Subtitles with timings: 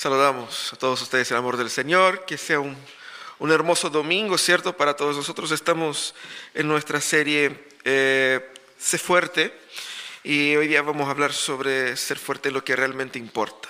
[0.00, 2.74] Saludamos a todos ustedes el amor del Señor, que sea un,
[3.50, 4.74] hermoso domingo, ¿cierto?
[4.74, 6.14] Para todos nosotros estamos
[6.54, 8.40] en nuestra serie eh,
[8.78, 9.54] Sé fuerte
[10.24, 13.68] y hoy día vamos a hablar sobre ser fuerte, lo que realmente importa.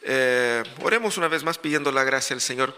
[0.00, 2.74] Eh, oremos una vez más pidiendo la gracia al Señor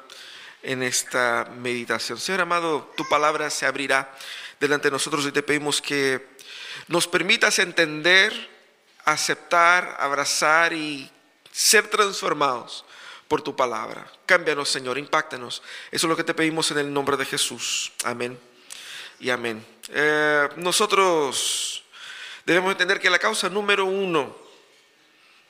[0.64, 2.18] en esta meditación.
[2.18, 4.12] Señor amado, tu palabra se abrirá
[4.58, 6.26] delante de nosotros y te pedimos que
[6.88, 8.32] nos permitas entender,
[9.04, 11.08] aceptar, abrazar y
[11.60, 12.86] ser transformados
[13.28, 14.10] por tu palabra.
[14.24, 15.62] Cámbianos, Señor, impactanos.
[15.90, 17.92] Eso es lo que te pedimos en el nombre de Jesús.
[18.02, 18.40] Amén
[19.18, 19.64] y amén.
[19.90, 21.84] Eh, nosotros
[22.46, 24.34] debemos entender que la causa número uno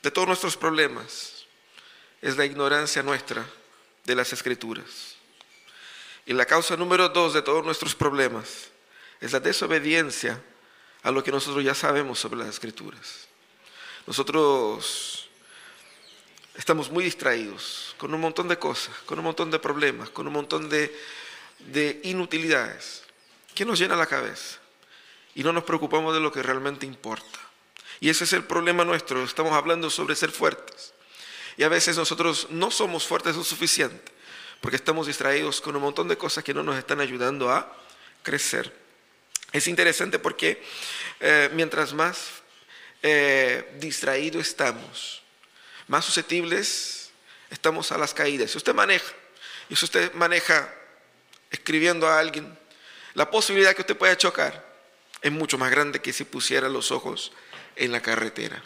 [0.03, 1.47] de todos nuestros problemas
[2.21, 3.47] es la ignorancia nuestra
[4.05, 5.15] de las escrituras.
[6.27, 8.71] Y la causa número dos de todos nuestros problemas
[9.21, 10.43] es la desobediencia
[11.05, 13.29] a lo que nosotros ya sabemos sobre las escrituras.
[14.07, 15.20] Nosotros
[16.61, 20.35] estamos muy distraídos con un montón de cosas, con un montón de problemas, con un
[20.35, 20.93] montón de,
[22.05, 23.03] inutilidades
[23.55, 24.59] que nos llena la cabeza
[25.35, 27.41] y no nos preocupamos de lo que realmente importa.
[27.99, 30.93] Y ese es el problema nuestro, estamos hablando sobre ser fuertes.
[31.57, 34.13] Y a veces nosotros no somos fuertes lo suficiente
[34.61, 37.75] porque estamos distraídos con un montón de cosas que no nos están ayudando a
[38.23, 38.71] crecer.
[39.51, 40.63] Es interesante porque
[41.21, 42.43] eh, mientras más
[43.03, 45.21] eh, distraídos estamos,
[45.91, 47.11] más susceptibles
[47.51, 48.53] estamos a las caídas.
[48.53, 49.13] Si usted maneja,
[49.69, 50.73] y si usted maneja
[51.51, 52.57] escribiendo a alguien,
[53.15, 54.65] la posibilidad que usted pueda chocar
[55.21, 57.33] es mucho más grande que si pusiera los ojos
[57.75, 58.63] en la carretera.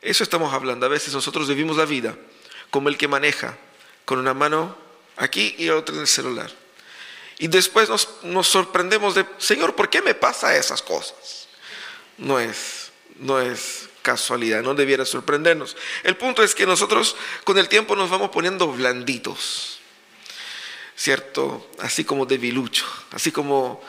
[0.00, 0.86] Eso estamos hablando.
[0.86, 2.16] A veces nosotros vivimos la vida
[2.70, 3.58] como el que maneja,
[4.04, 4.78] con una mano
[5.16, 6.52] aquí y otra en el celular.
[7.38, 11.48] Y después nos, nos sorprendemos de, Señor, ¿por qué me pasa esas cosas?
[12.16, 15.76] No es, no es casualidad, no debiera sorprendernos.
[16.04, 19.80] El punto es que nosotros con el tiempo nos vamos poniendo blanditos,
[20.94, 21.68] ¿cierto?
[21.80, 23.82] Así como debilucho, así como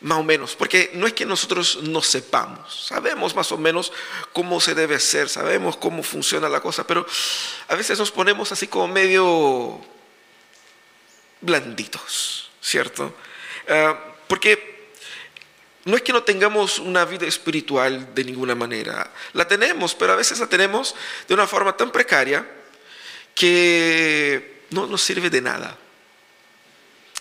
[0.00, 3.92] más o menos, porque no es que nosotros no sepamos, sabemos más o menos
[4.32, 7.06] cómo se debe ser, sabemos cómo funciona la cosa, pero
[7.68, 9.80] a veces nos ponemos así como medio
[11.42, 13.14] blanditos, ¿cierto?
[13.68, 14.79] Ah, porque
[15.84, 20.16] no es que no tengamos una vida espiritual de ninguna manera, la tenemos, pero a
[20.16, 20.94] veces la tenemos
[21.26, 22.46] de una forma tan precaria
[23.34, 25.76] que no nos sirve de nada.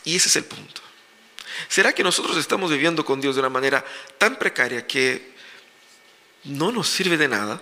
[0.03, 0.81] Y ese es el punto.
[1.67, 3.85] ¿Será que nosotros estamos viviendo con Dios de una manera
[4.17, 5.33] tan precaria que
[6.45, 7.61] no nos sirve de nada?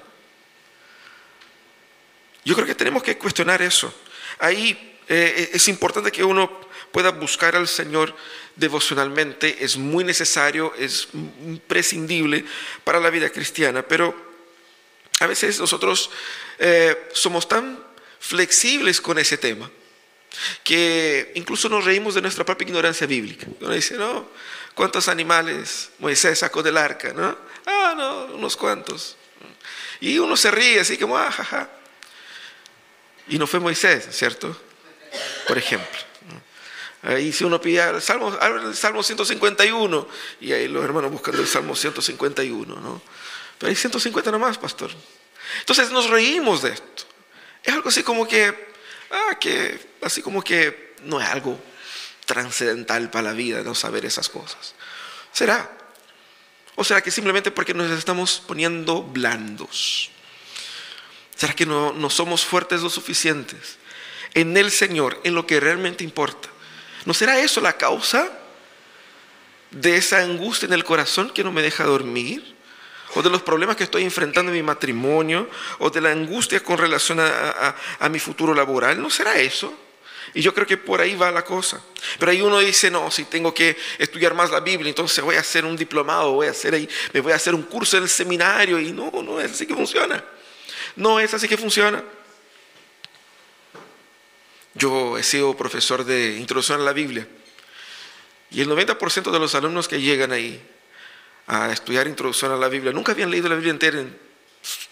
[2.46, 3.94] Yo creo que tenemos que cuestionar eso.
[4.40, 8.16] Ahí eh, es importante que uno pueda buscar al Señor
[8.56, 12.44] devocionalmente es muy necesario, es imprescindible
[12.84, 14.16] para la vida cristiana, pero
[15.20, 16.10] a veces nosotros
[16.60, 17.84] eh, somos tan
[18.20, 19.70] flexibles con ese tema
[20.64, 23.48] que incluso nos reímos de nuestra propia ignorancia bíblica.
[23.60, 24.30] Uno dice, no,
[24.76, 27.14] ¿cuántos animales Moisés sacó del arca?
[27.14, 27.38] ¿no?
[27.66, 29.18] Ah, no, unos cuantos.
[30.00, 31.70] Y uno se ríe así como, ah, jaja.
[33.30, 34.56] Y no fue Moisés, ¿cierto?
[35.48, 36.07] Por ejemplo.
[37.04, 40.08] Ahí si uno pide el Salmo, el Salmo 151,
[40.42, 43.02] y ahí los hermanos buscando el Salmo 151, ¿no?
[43.58, 44.92] Pero hay 150 nomás, pastor.
[45.60, 47.04] Entonces nos reímos de esto.
[47.64, 48.74] Es algo así como que,
[49.12, 51.60] ah, que, así como que no es algo
[52.26, 54.76] trascendental para la vida no saber esas cosas.
[55.32, 55.72] ¿Será?
[56.76, 60.12] ¿O será que simplemente porque nos estamos poniendo blandos?
[61.36, 63.78] ¿Será que no, no somos fuertes lo suficientes
[64.34, 66.50] en el Señor, en lo que realmente importa?
[67.08, 68.30] ¿No será eso la causa
[69.72, 72.44] de esa angustia en el corazón que no me deja dormir?
[73.16, 75.50] ¿O de los problemas que estoy enfrentando en mi matrimonio?
[75.80, 79.02] ¿O de la angustia con relación a, mi futuro laboral?
[79.02, 79.74] ¿No será eso?
[80.34, 81.82] Y yo creo que por ahí va la cosa.
[82.20, 85.40] Pero ahí uno dice, no, si tengo que estudiar más la Biblia, entonces voy a
[85.40, 88.10] hacer un diplomado, voy a hacer ahí, me voy a hacer un curso en el
[88.10, 88.82] seminario.
[88.82, 90.22] Y no, no es así que funciona.
[90.98, 92.04] No es así que funciona.
[94.78, 97.28] Yo he sido profesor de introducción a la Biblia
[98.52, 100.62] y el 90% de los alumnos que llegan ahí
[101.48, 104.18] a estudiar introducción a la Biblia nunca habían leído la Biblia entera en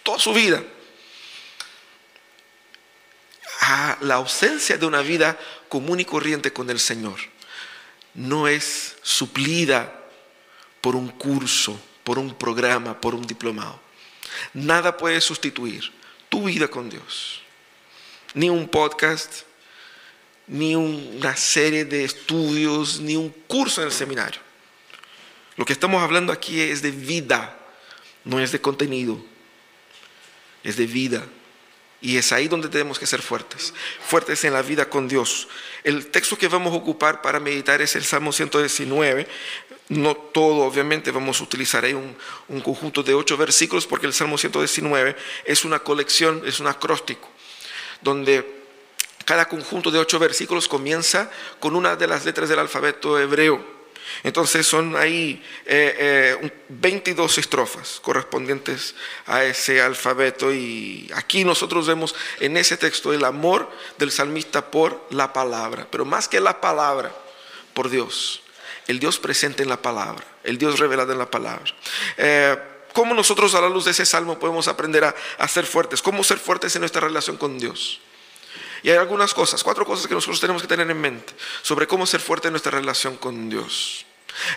[0.02, 0.62] toda su vida.
[3.60, 5.38] A la ausencia de una vida
[5.68, 7.18] común y corriente con el Señor
[8.14, 10.04] no es suplida
[10.80, 13.80] por un curso, por un programa, por un diplomado.
[14.54, 15.92] Nada puede sustituir
[16.28, 17.42] tu vida con Dios.
[18.34, 19.42] Ni un podcast,
[20.46, 24.40] ni una serie de estudios, ni un curso en el seminario.
[25.56, 27.58] Lo que estamos hablando aquí es de vida,
[28.24, 29.18] no es de contenido,
[30.62, 31.26] es de vida.
[32.02, 33.72] Y es ahí donde tenemos que ser fuertes,
[34.06, 35.48] fuertes en la vida con Dios.
[35.82, 39.26] El texto que vamos a ocupar para meditar es el Salmo 119.
[39.88, 42.14] No todo, obviamente, vamos a utilizar ahí un,
[42.48, 45.16] un conjunto de ocho versículos porque el Salmo 119
[45.46, 47.30] es una colección, es un acróstico,
[48.02, 48.55] donde
[49.26, 51.28] cada conjunto de ocho versículos comienza
[51.58, 53.76] con una de las letras del alfabeto hebreo.
[54.22, 58.94] Entonces son ahí 22 eh, eh, estrofas correspondientes
[59.26, 63.68] a ese alfabeto y aquí nosotros vemos en ese texto el amor
[63.98, 67.12] del salmista por la palabra, pero más que la palabra,
[67.74, 68.42] por Dios,
[68.86, 71.74] el Dios presente en la palabra, el Dios revelado en la palabra.
[72.16, 72.56] Eh,
[72.92, 76.00] ¿Cómo nosotros a la luz de ese salmo podemos aprender a ser fuertes?
[76.00, 78.00] ¿Cómo ser fuertes en nuestra relación con Dios?
[78.86, 82.06] Y hay algunas cosas, cuatro cosas que nosotros tenemos que tener en mente sobre cómo
[82.06, 84.06] ser fuerte en nuestra relación con Dios.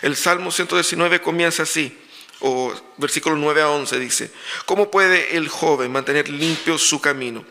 [0.02, 1.98] El Salmo 119 comienza así,
[2.38, 4.30] o versículo 9 a 11 dice,
[4.66, 7.44] ¿cómo puede el joven mantener limpio su camino?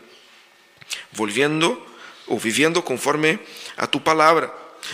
[1.18, 1.86] Volviendo
[2.28, 3.40] o viviendo conforme
[3.76, 4.50] a tu palabra.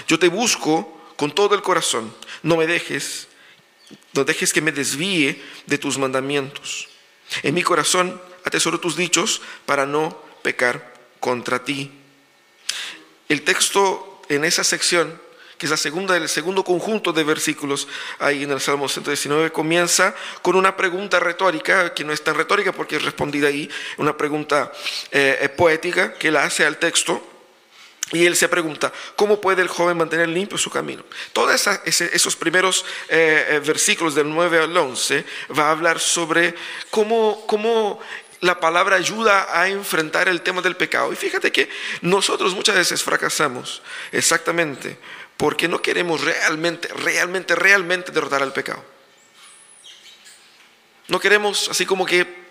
[0.09, 2.13] Yo te busco con todo el corazón,
[2.43, 3.29] no me dejes,
[4.13, 6.89] no dejes que me desvíe de tus mandamientos.
[7.45, 11.91] En mi corazón atesoro tus dichos para no pecar contra ti.
[13.29, 15.21] El texto en esa sección,
[15.59, 20.15] que es la segunda, el segundo conjunto de versículos ahí en el Salmo 119, comienza
[20.43, 24.71] con una pregunta retórica, que no es tan retórica porque es respondida ahí, una pregunta
[25.11, 27.33] eh, eh, poética que la hace al texto.
[28.13, 31.03] Y él se pregunta, ¿cómo puede el joven mantener limpio su camino?
[31.33, 35.25] Todos esos primeros eh, versículos del 9 al 11
[35.59, 36.55] va a hablar sobre
[36.91, 37.99] cómo, cómo
[38.41, 41.13] la palabra ayuda a enfrentar el tema del pecado.
[41.13, 41.69] Y fíjate que
[42.03, 44.99] nosotros muchas veces fracasamos exactamente
[45.37, 48.85] porque no queremos realmente, realmente, realmente derrotar al pecado.
[51.09, 52.47] No queremos, así como que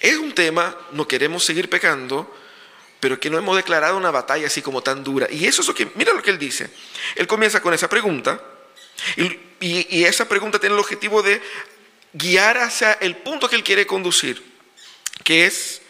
[0.00, 2.34] es un tema, no queremos seguir pecando,
[3.00, 5.26] pero que no hemos declarado una batalla así como tan dura.
[5.30, 6.70] Y eso es lo que, mira lo que él dice.
[7.16, 8.42] Él comienza con esa pregunta
[9.16, 11.42] y esa pregunta tiene el objetivo de
[12.12, 14.42] guiar hacia el punto que Él quiere conducir,
[15.24, 15.82] que es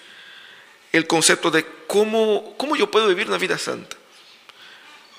[0.92, 3.96] el concepto de cómo, cómo yo puedo vivir una vida santa.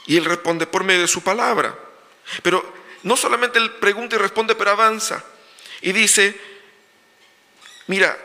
[0.06, 1.78] Y Él responde por medio de su palabra.
[2.44, 5.24] Pero no solamente Él pregunta y responde, pero avanza.
[5.82, 6.40] Y dice,
[7.88, 8.18] mira,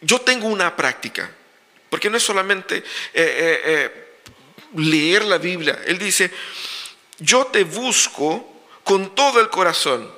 [0.00, 1.30] yo tengo una práctica,
[1.88, 2.82] porque no es solamente eh,
[3.14, 4.18] eh, eh,
[4.74, 5.80] leer la Biblia.
[5.86, 6.30] Él dice,
[7.18, 10.15] yo te busco con todo el corazón.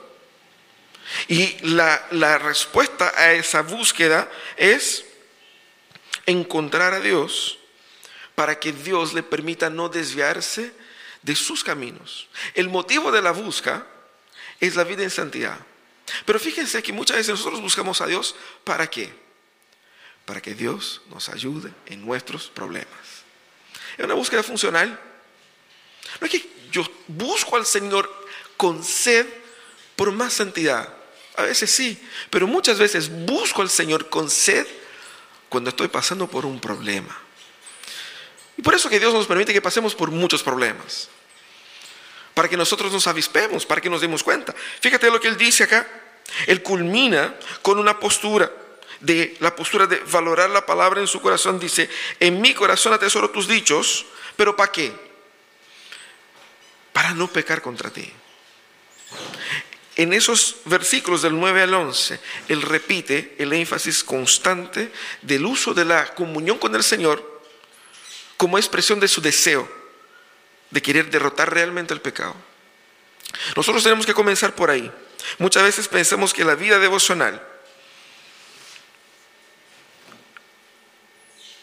[1.26, 5.04] Y la, respuesta a esa búsqueda es
[6.26, 7.58] encontrar a Dios
[8.34, 10.72] para que Dios le permita no desviarse
[11.22, 12.28] de sus caminos.
[12.54, 13.86] El motivo de la búsqueda
[14.60, 15.58] es la vida en santidad.
[16.24, 18.34] Pero fíjense que muchas veces nosotros buscamos a Dios
[18.64, 19.12] para qué?
[20.24, 22.88] Para que Dios nos ayude en nuestros problemas.
[23.96, 24.98] Es una búsqueda funcional.
[26.20, 28.08] No es que yo busco al Señor
[28.56, 29.26] con sed
[29.96, 30.97] por más santidad.
[31.38, 31.96] A veces sí,
[32.30, 34.66] pero muchas veces busco al Señor con sed
[35.48, 37.16] cuando estoy pasando por un problema.
[38.56, 41.08] Y por eso que Dios nos permite que pasemos por muchos problemas.
[42.34, 44.52] Para que nosotros nos avispemos, para que nos demos cuenta.
[44.80, 45.86] Fíjate lo que Él dice acá.
[46.48, 48.50] Él culmina con una postura
[48.98, 51.60] de la postura de valorar la palabra en su corazón.
[51.60, 54.92] Dice, en mi corazón atesoro tus dichos, pero ¿para qué?
[56.92, 58.12] Para no pecar contra ti.
[59.98, 65.84] En esos versículos del 9 al 11, él repite el énfasis constante del uso de
[65.84, 67.42] la comunión con el Señor
[68.36, 69.68] como expresión de su deseo
[70.70, 72.36] de querer derrotar realmente el pecado.
[73.56, 74.88] Nosotros tenemos que comenzar por ahí.
[75.38, 77.44] Muchas veces pensamos que la vida devocional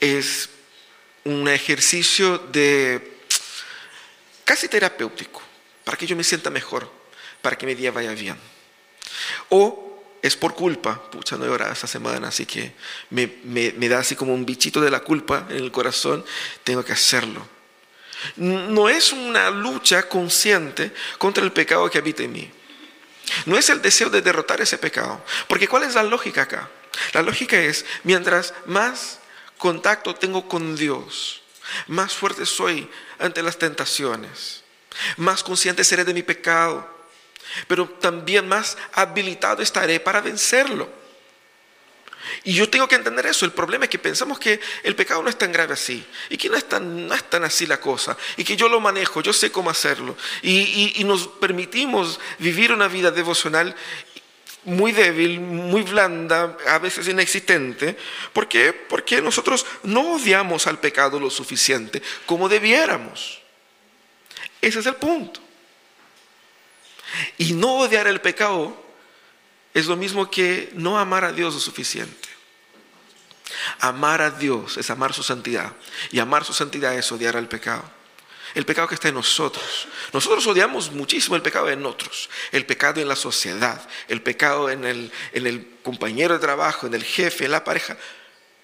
[0.01, 0.50] es
[1.24, 3.18] un ejercicio de
[4.44, 5.42] casi terapéutico,
[5.86, 7.04] para que yo me sienta mejor
[7.45, 8.35] para que mi día vaya bien.
[9.49, 12.73] O es por culpa, pucha, no he orado esta semana, así que
[13.11, 16.25] me, me, da así como un bichito de la culpa en el corazón,
[16.63, 17.47] tengo que hacerlo.
[18.37, 22.51] No es una lucha consciente contra el pecado que habita en mí.
[23.45, 25.23] No es el deseo de derrotar ese pecado.
[25.47, 26.67] Porque ¿cuál es la lógica acá?
[27.13, 29.19] La lógica es, mientras más
[29.59, 31.43] contacto tengo con Dios,
[31.85, 34.63] más fuerte soy ante las tentaciones,
[35.17, 36.94] más consciente seré de mi pecado,
[37.67, 40.89] pero también más habilitado estaré para vencerlo.
[42.43, 43.45] Y yo tengo que entender eso.
[43.45, 46.03] El problema es que pensamos que el pecado no es tan grave así.
[46.29, 48.17] Y que no es tan, no es tan así la cosa.
[48.37, 50.17] Y que yo lo manejo, yo sé cómo hacerlo.
[50.41, 53.75] Y, y nos permitimos vivir una vida devocional
[54.65, 57.95] muy débil, muy blanda, a veces inexistente.
[58.33, 58.73] ¿Por qué?
[58.73, 63.41] Porque nosotros no odiamos al pecado lo suficiente como debiéramos.
[64.61, 65.44] Ese es el punto.
[67.38, 68.86] Y no odiar el pecado
[69.74, 72.29] es lo mismo que no amar a Dios lo suficiente.
[73.79, 75.74] Amar a Dios es amar su santidad.
[76.12, 77.84] Y amar su santidad es odiar al pecado.
[78.53, 79.88] El pecado que está en nosotros.
[80.13, 82.29] Nosotros odiamos muchísimo el pecado en otros.
[82.53, 83.86] El pecado en la sociedad.
[84.07, 87.98] El pecado en el, en el compañero de trabajo, en el jefe, en la pareja.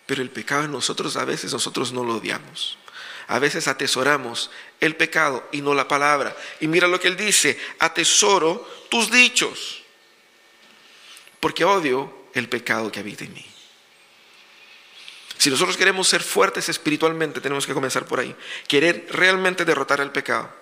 [0.05, 2.77] Pero el pecado en nosotros a veces nosotros no lo odiamos.
[3.27, 6.35] A veces atesoramos el pecado y no la palabra.
[6.59, 9.83] Y mira lo que él dice, atesoro tus dichos,
[11.39, 13.45] porque odio el pecado que habita en mí.
[15.37, 18.35] Si nosotros queremos ser fuertes espiritualmente, tenemos que comenzar por ahí.
[18.67, 20.53] Querer realmente derrotar el pecado.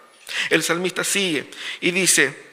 [0.49, 1.49] El salmista sigue
[1.81, 2.49] y dice,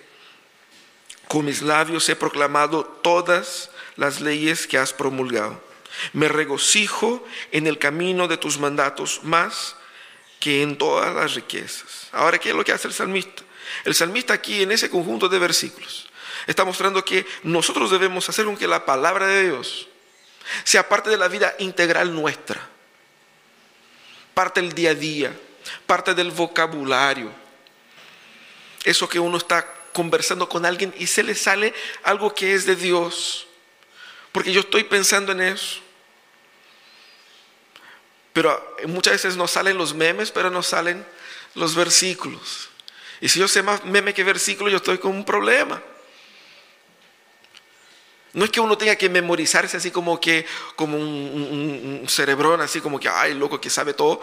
[1.28, 5.62] con mis labios he proclamado todas las leyes que has promulgado.
[6.12, 9.76] Me regocijo en el camino de tus mandatos más
[10.46, 12.06] que en todas las riquezas.
[12.12, 13.42] Ahora, ¿qué es lo que hace el salmista?
[13.84, 16.08] El salmista aquí en ese conjunto de versículos
[16.46, 19.88] está mostrando que nosotros debemos hacer con que la palabra de Dios
[20.62, 22.64] sea parte de la vida integral nuestra,
[24.34, 25.36] parte del día a día,
[25.84, 27.32] parte del vocabulario.
[28.84, 31.74] Eso que uno está conversando con alguien y se le sale
[32.04, 33.48] algo que es de Dios,
[34.30, 35.80] porque yo estoy pensando en eso.
[38.36, 41.06] Pero muchas veces nos salen los memes, pero no salen
[41.54, 42.68] los versículos.
[43.18, 45.82] Y si yo sé más meme que versículo, yo estoy con un problema.
[48.34, 53.00] No es que uno tenga que memorizarse así como que, como un, cerebrón, así como
[53.00, 54.20] que, ay, loco, que sabe todo,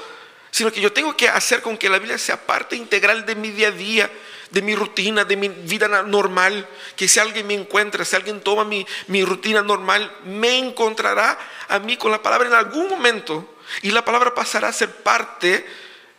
[0.52, 3.50] sino que yo tengo que hacer con que la Biblia sea parte integral de mi
[3.50, 4.12] día a día,
[4.52, 8.64] de mi rutina, de mi vida normal, que si alguien me encuentra, si alguien toma
[8.64, 11.36] mi, mi rutina normal, me encontrará
[11.68, 15.66] a mí con la palabra en algún momento y la palabra pasará a ser parte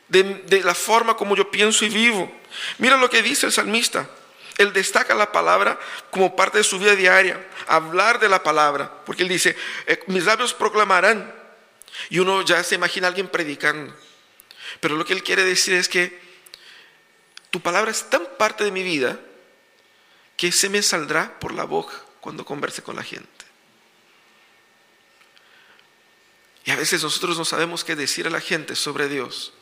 [0.08, 2.30] de, la forma como yo pienso y vivo.
[2.78, 4.08] Mira lo que dice el salmista.
[4.56, 5.78] Él destaca la palabra
[6.10, 9.56] como parte de su vida diaria, hablar de la palabra, porque él dice,
[9.86, 11.34] eh, mis labios proclamarán.
[12.08, 13.94] Y uno ya se imagina a alguien predicando.
[14.80, 16.20] Pero lo que él quiere decir es que
[17.50, 19.18] tu palabra es tan parte de mi vida
[20.36, 23.33] que se me saldrá por la boca cuando converse con la gente.
[26.64, 29.52] Y a veces nosotros no sabemos qué decir a la gente sobre Dios,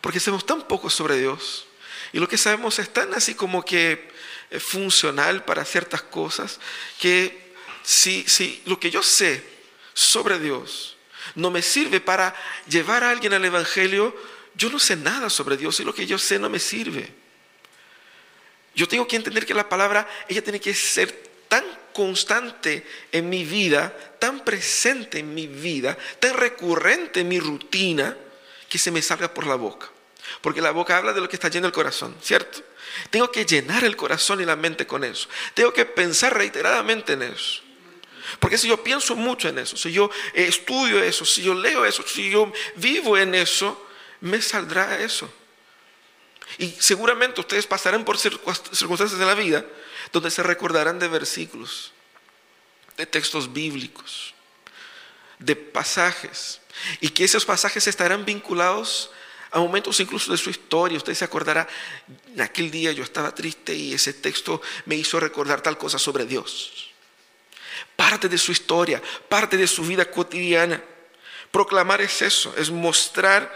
[0.00, 1.66] porque sabemos tan poco sobre Dios.
[2.12, 4.10] Y lo que sabemos es tan así como que
[4.58, 6.60] funcional para ciertas cosas,
[6.98, 9.42] que si, si lo que yo sé
[9.94, 10.96] sobre Dios
[11.34, 12.34] no me sirve para
[12.68, 14.16] llevar a alguien al Evangelio,
[14.54, 17.12] yo no sé nada sobre Dios y lo que yo sé no me sirve.
[18.74, 23.44] Yo tengo que entender que la palabra, ella tiene que ser tan constante en mi
[23.44, 28.16] vida, tan presente en mi vida, tan recurrente en mi rutina,
[28.68, 29.90] que se me salga por la boca.
[30.40, 32.62] Porque la boca habla de lo que está lleno el corazón, ¿cierto?
[33.10, 35.28] Tengo que llenar el corazón y la mente con eso.
[35.54, 37.62] Tengo que pensar reiteradamente en eso.
[38.38, 42.04] Porque si yo pienso mucho en eso, si yo estudio eso, si yo leo eso,
[42.06, 43.88] si yo vivo en eso,
[44.20, 45.28] me saldrá eso.
[46.58, 49.66] Y seguramente ustedes pasarán por circunstancias de la vida
[50.12, 51.92] donde se recordarán de versículos,
[52.96, 54.34] de textos bíblicos,
[55.38, 56.60] de pasajes,
[57.00, 59.10] y que esos pasajes estarán vinculados
[59.50, 60.98] a momentos incluso de su historia.
[60.98, 61.68] Usted se acordará,
[62.34, 66.24] en aquel día yo estaba triste y ese texto me hizo recordar tal cosa sobre
[66.24, 66.90] Dios.
[67.96, 70.82] Parte de su historia, parte de su vida cotidiana.
[71.50, 73.52] Proclamar es eso, es mostrar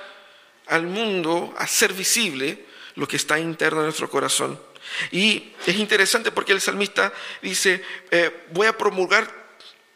[0.67, 4.61] al mundo, hacer visible lo que está interno en nuestro corazón.
[5.11, 7.13] Y es interesante porque el salmista
[7.43, 9.45] dice, eh, voy a promulgar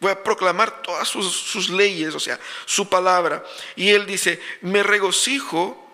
[0.00, 3.44] voy a proclamar todas sus, leyes, o sea, su palabra.
[3.74, 5.92] Y él dice, me regocijo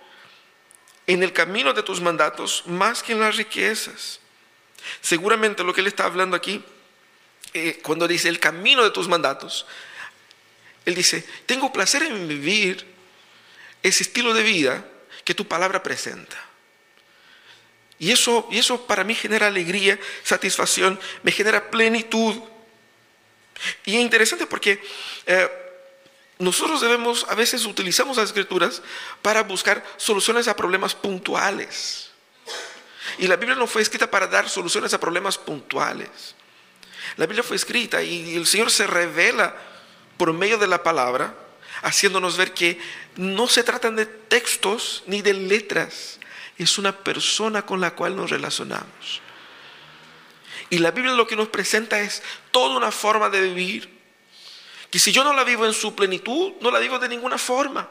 [1.07, 4.21] en el camino de tus mandatos más que en las riquezas.
[5.01, 6.63] Seguramente lo que él está hablando aquí,
[7.55, 9.67] eh, cuando dice el camino de tus mandatos,
[10.85, 12.87] él dice, tengo placer en vivir
[13.83, 14.85] ese estilo de vida
[15.25, 16.37] que tu palabra presenta.
[18.05, 22.35] Y eso, y eso para mí genera alegría, satisfacción, me genera plenitud.
[23.87, 24.79] Y es interesante porque
[25.25, 25.49] eh,
[26.39, 28.83] nosotros debemos, a veces utilizamos las escrituras
[29.23, 32.11] para buscar soluciones a problemas puntuales.
[33.17, 36.35] Y la Biblia no fue escrita para dar soluciones a problemas puntuales.
[37.17, 39.57] La Biblia fue escrita y el Señor se revela
[40.19, 41.35] por medio de la palabra,
[41.81, 42.79] haciéndonos ver que
[43.17, 46.19] no se tratan de textos ni de letras,
[46.59, 49.21] es una persona con la cual nos relacionamos.
[50.71, 53.93] Y la Biblia lo que nos presenta es toda una forma de vivir.
[54.91, 57.89] Que si yo no la vivo en su plenitud, no la vivo de ninguna forma.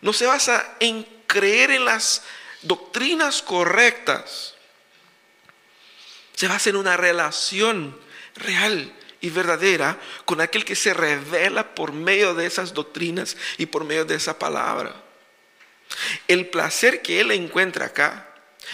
[0.00, 2.22] No se basa en creer en las
[2.62, 4.54] doctrinas correctas.
[6.34, 7.98] Se basa en una relación
[8.36, 13.84] real y verdadera con aquel que se revela por medio de esas doctrinas y por
[13.84, 15.05] medio de esa palabra.
[16.28, 18.28] El placer que él encuentra acá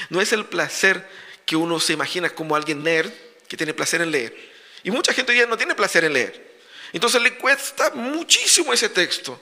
[0.08, 1.08] no es el placer
[1.46, 3.10] que uno se imagina como alguien nerd
[3.48, 4.52] que tiene placer en leer.
[4.82, 6.52] Y mucha gente hoy día no tiene placer en leer.
[6.92, 9.40] Entonces le cuesta muchísimo ese texto.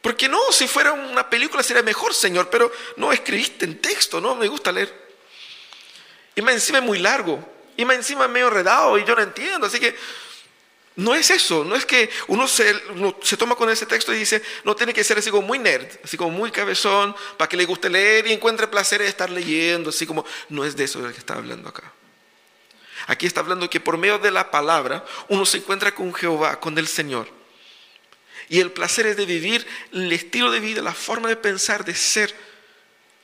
[0.00, 4.34] Porque no, si fuera una película sería mejor, Señor, pero no escribiste en texto, no
[4.34, 4.92] me gusta leer.
[6.34, 7.44] Y más encima es muy largo.
[7.76, 9.66] Y más encima es medio enredado y yo no entiendo.
[9.66, 9.96] Así que
[10.96, 12.74] no es eso, no es que uno se,
[13.36, 16.16] toma con ese texto y dice, no tiene que ser así como muy nerd, así
[16.16, 20.06] como muy cabezón, para que le guste leer y encuentre placer en estar leyendo, así
[20.06, 21.92] como, no es de eso de lo que está hablando acá.
[23.08, 26.78] Aquí está hablando que por medio de la palabra uno se encuentra con Jehová, con
[26.78, 27.28] el Señor.
[28.48, 31.94] Y el placer es de vivir el estilo de vida, la forma de pensar, de
[31.94, 32.34] ser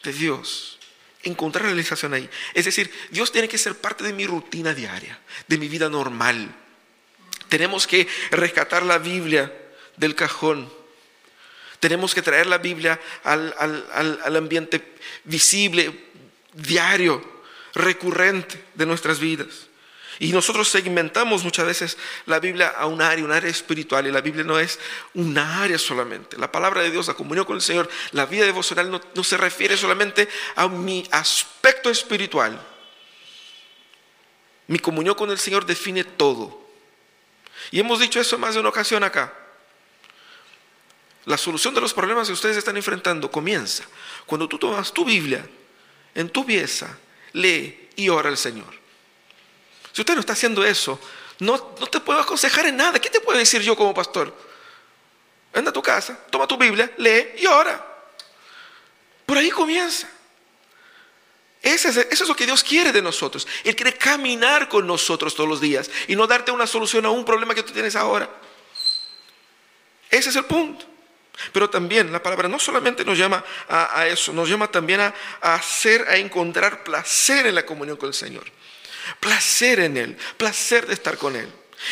[0.03, 0.79] de Dios.
[1.23, 2.29] Encontrar realización ahí.
[2.53, 6.55] Es decir, Dios tiene que ser parte de mi rutina diaria, de mi vida normal
[7.53, 9.53] tenemos que rescatar la Biblia
[9.99, 10.73] del cajón.
[11.81, 14.95] Tenemos que traer la Biblia al, ambiente
[15.25, 16.07] visible,
[16.55, 17.23] diario,
[17.75, 19.67] recurrente de nuestras vidas.
[20.19, 24.23] Y nosotros segmentamos muchas veces la Biblia a un área, un área espiritual, y la
[24.23, 24.79] Biblia no es
[25.13, 26.39] un área solamente.
[26.39, 29.37] La palabra de Dios, la comunión con el Señor, la vida devocional no, no se
[29.37, 32.59] refiere solamente a mi aspecto espiritual.
[34.69, 36.62] Mi comunión con el Señor define todo.
[37.71, 39.33] Y hemos dicho eso más de una ocasión acá.
[41.25, 43.85] La solución de los problemas que ustedes están enfrentando comienza
[44.27, 45.47] cuando tú tomas tu Biblia
[46.15, 46.99] en tu pieza,
[47.33, 48.75] lee y ora al Señor.
[49.93, 50.99] Si usted no está haciendo eso,
[51.39, 52.99] no, no te puedo aconsejar en nada.
[52.99, 54.35] ¿Qué te puedo decir yo como pastor?
[55.53, 57.87] Anda a tu casa, toma tu Biblia, lee y ora.
[59.27, 60.11] Por ahí comienza.
[61.63, 63.47] Eso es, lo que Dios quiere de nosotros.
[63.63, 67.25] Él quiere caminar con nosotros todos los días y no darte una solución a un
[67.25, 68.29] problema que tú tienes ahora.
[70.11, 70.85] Ese es el punto.
[71.53, 75.55] Pero también la palabra no solamente nos llama a, eso, nos llama también a, a,
[75.55, 78.45] hacer, a encontrar placer en la comunión con el Señor.
[79.21, 81.51] Placer en Él, placer de estar con Él.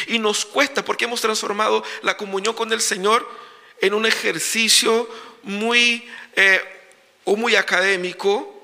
[0.09, 3.29] Y nos cuesta porque hemos transformado la comunión con el Señor
[3.81, 5.09] en un ejercicio
[5.43, 6.61] muy eh,
[7.25, 8.60] o muy académico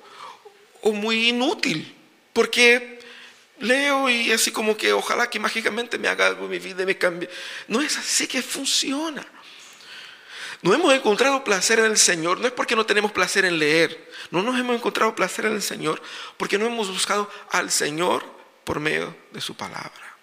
[0.87, 1.93] o muy inútil,
[2.33, 3.01] porque
[3.59, 6.87] leo y así como que ojalá que mágicamente me haga algo en mi vida y
[6.87, 7.29] me cambie.
[7.67, 9.27] No es así que funciona.
[10.63, 14.13] No hemos encontrado placer en el Señor, no es porque no tenemos placer en leer,
[14.31, 16.01] no nos hemos encontrado placer en el Señor
[16.37, 18.25] porque no hemos buscado al Señor
[18.63, 20.17] por medio de su palabra.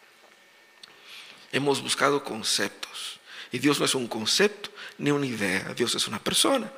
[1.52, 3.20] Hemos buscado conceptos
[3.52, 6.72] y Dios no es un concepto ni una idea, Dios es una persona.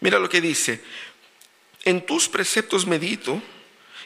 [0.00, 0.82] Mira lo que dice,
[1.84, 3.42] en tus preceptos medito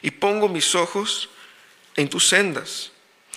[0.01, 1.29] y pongo mis ojos
[1.95, 2.91] en tus sendas.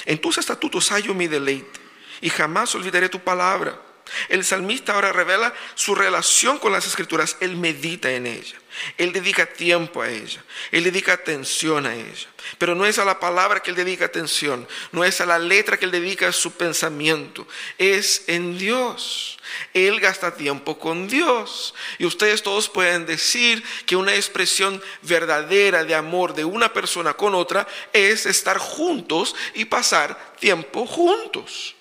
[0.04, 1.80] En tus estatutos hallo mi deleite
[2.20, 3.80] y jamás olvidaré tu palabra.
[4.28, 7.36] El salmista ahora revela su relación con las escrituras.
[7.40, 8.56] Él medita en ella.
[8.96, 10.42] Él dedica tiempo a ella.
[10.70, 12.28] Él dedica atención a ella.
[12.58, 14.66] Pero no es a la palabra que él dedica atención.
[14.92, 17.46] No es a la letra que él dedica su pensamiento.
[17.76, 19.38] Es en Dios.
[19.74, 21.74] Él gasta tiempo con Dios.
[21.98, 27.34] Y ustedes todos pueden decir que una expresión verdadera de amor de una persona con
[27.34, 31.74] otra es estar juntos y pasar tiempo juntos.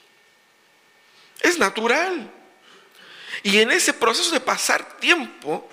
[1.41, 2.31] Es natural.
[3.43, 5.69] Y en ese proceso de pasar tiempo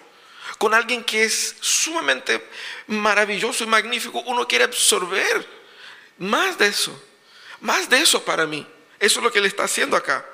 [0.59, 2.49] con alguien que es sumamente
[2.87, 5.47] maravilloso y magnífico, uno quiere absorber
[6.19, 7.03] más de eso,
[7.61, 8.67] más de eso para mí.
[9.01, 10.25] Eso es lo que él está haciendo acá.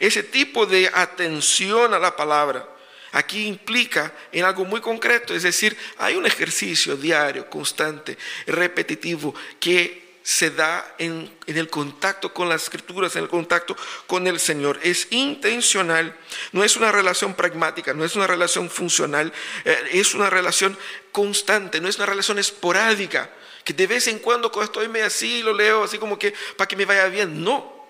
[0.00, 2.68] Ese tipo de atención a la palabra
[3.12, 10.07] aquí implica en algo muy concreto, es decir, hay un ejercicio diario, constante, repetitivo, que
[10.28, 13.74] se da en, el contacto con las escrituras, en el contacto
[14.06, 14.78] con el Señor.
[14.82, 16.14] Es intencional,
[16.52, 19.32] no es una relación pragmática, no es una relación funcional,
[19.64, 20.76] eh, es una relación
[21.12, 23.30] constante, no es una relación esporádica,
[23.64, 26.76] que de vez en cuando estoy medio así lo leo así como que para que
[26.76, 27.42] me vaya bien.
[27.42, 27.88] No.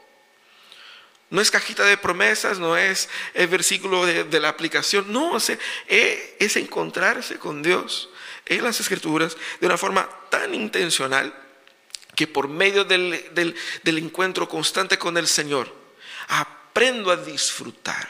[1.31, 6.57] No es cajita de promesas, no es el versículo de, la aplicación, no, es, es
[6.57, 8.11] encontrarse con Dios
[8.47, 11.35] en las escrituras de una forma tan intencional
[12.19, 13.55] que por medio del,
[13.85, 15.73] encuentro constante con el Señor,
[16.27, 18.09] aprendo a disfrutar.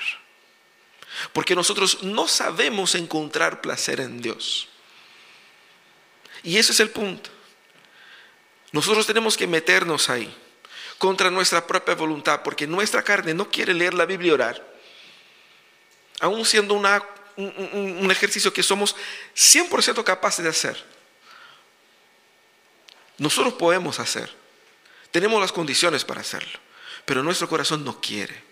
[1.34, 4.66] Porque nosotros no sabemos encontrar placer en Dios.
[6.42, 7.28] Y ese es el punto.
[8.72, 10.34] Nosotros tenemos que meternos ahí
[10.96, 14.78] contra nuestra propia voluntad, porque nuestra carne no quiere leer la Biblia y orar.
[16.20, 17.04] Aún siendo una,
[17.36, 18.96] un, un ejercicio que somos
[19.36, 20.97] 100% capaces de hacer.
[23.18, 24.34] Nosotros podemos hacer.
[25.10, 26.58] Tenemos las condiciones para hacerlo,
[27.04, 28.42] pero nuestro corazón no quiere.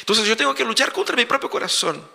[0.00, 2.06] Entonces yo tengo que luchar contra mi propio corazón,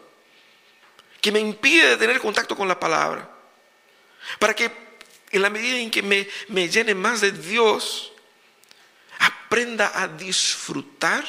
[1.22, 3.30] que me impide tener contacto con la palabra,
[4.40, 4.72] para que
[5.32, 8.12] en la medida en que me, me llene más de Dios,
[9.20, 11.26] aprenda a disfrutar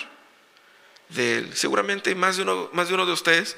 [1.09, 1.57] de Él.
[1.57, 3.57] Seguramente más de uno, más de, uno de ustedes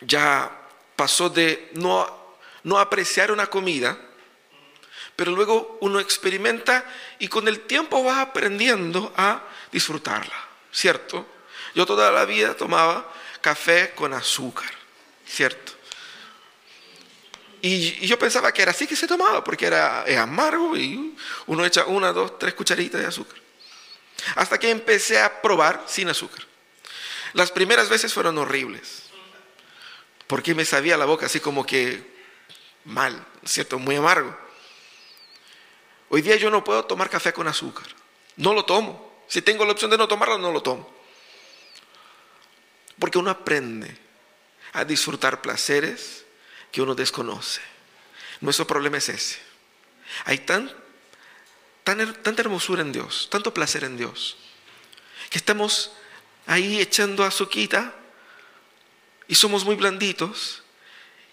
[0.00, 0.50] ya
[0.96, 3.98] pasó de no, no apreciar una comida,
[5.16, 6.84] pero luego uno experimenta
[7.18, 10.34] y con el tiempo va aprendiendo a disfrutarla,
[10.72, 11.26] ¿cierto?
[11.74, 14.70] Yo toda la vida tomaba café con azúcar,
[15.26, 15.72] ¿cierto?
[17.60, 21.86] Y, yo pensaba que era así que se tomaba, porque era amargo y uno echa
[21.86, 23.38] una, dos, tres cucharitas de azúcar.
[24.36, 26.44] Hasta que empecé a probar sin azúcar.
[27.32, 29.04] Las primeras veces fueron horribles,
[30.26, 32.14] porque me sabía la boca así como que
[32.84, 33.78] mal, ¿cierto?
[33.78, 34.43] Muy amargo.
[36.08, 37.86] Hoy día yo no puedo tomar café con azúcar.
[38.36, 39.12] No lo tomo.
[39.28, 40.92] Si tengo la opción de no tomarlo, no lo tomo.
[42.98, 43.96] Porque uno aprende
[44.72, 46.24] a disfrutar placeres
[46.70, 47.60] que uno desconoce.
[48.40, 49.38] Nuestro problema es ese.
[50.24, 50.70] Hay tan,
[51.82, 54.36] tan, tanta hermosura en Dios, tanto placer en Dios,
[55.30, 55.92] que estamos
[56.46, 57.94] ahí echando azuquita
[59.26, 60.62] y somos muy blanditos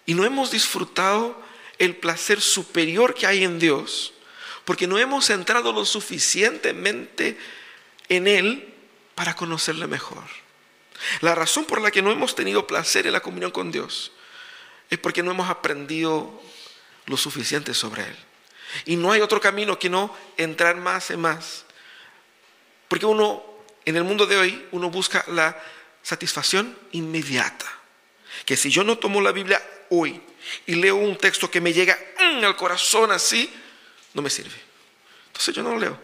[0.06, 1.40] y no hemos disfrutado
[1.78, 4.14] el placer superior que hay en Dios
[4.64, 7.38] porque no hemos entrado lo suficientemente
[8.08, 8.74] en Él
[9.14, 10.24] para conocerle mejor.
[11.20, 14.12] La razón por la que no hemos tenido placer en la comunión con Dios
[14.90, 16.40] es porque no hemos aprendido
[17.06, 18.16] lo suficiente sobre Él.
[18.84, 21.64] Y no hay otro camino que no entrar más y más.
[22.88, 23.42] Porque uno,
[23.84, 25.60] en el mundo de hoy, uno busca la
[26.02, 27.66] satisfacción inmediata.
[28.44, 30.20] Que si yo no tomo la Biblia hoy
[30.66, 33.52] y leo un texto que me llega al corazón así,
[34.14, 34.56] no me sirve.
[35.28, 35.98] Entonces yo no lo leo.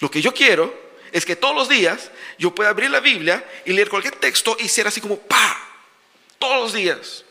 [0.00, 3.72] Lo que yo quiero es que todos los días yo pueda abrir la Biblia y
[3.72, 5.56] leer cualquier texto y ser así como ¡pa!
[6.38, 7.24] Todos los días.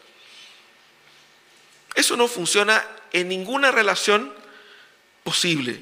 [1.95, 4.33] Eso no funciona en ninguna relación
[5.23, 5.81] posible.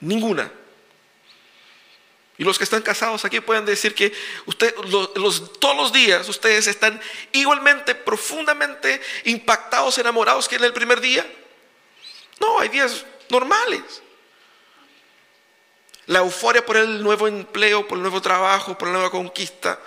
[0.00, 0.50] Ninguna.
[2.38, 4.14] Y los que están casados aquí pueden decir que
[4.46, 7.00] usted, todos los días ustedes están
[7.32, 11.30] igualmente profundamente impactados, enamorados que en el primer día.
[12.40, 14.02] No, hay días normales.
[16.06, 19.78] La euforia por el nuevo empleo, por el nuevo trabajo, por la nueva conquista,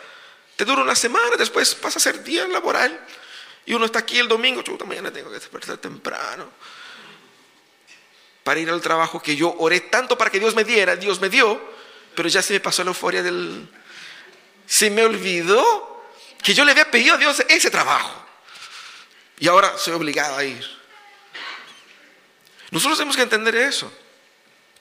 [0.55, 2.97] te dura una semana, después pasa a ser día laboral.
[3.65, 6.49] Y uno está aquí el domingo, chuta, mañana tengo que despertar temprano.
[8.43, 11.29] Para ir al trabajo que yo oré tanto para que Dios me diera, Dios me
[11.29, 11.61] dio,
[12.15, 13.67] pero ya se me pasó la euforia del...
[14.65, 16.05] Se me olvidó
[16.41, 18.23] que yo le había pedido a Dios ese trabajo.
[19.39, 20.82] Y ahora soy obligado a ir.
[22.73, 23.93] Nosotros tenemos que entender eso.